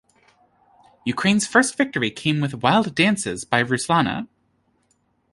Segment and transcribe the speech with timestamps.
[1.05, 4.27] Ukraine's first victory came in with "Wild Dances" by Ruslana.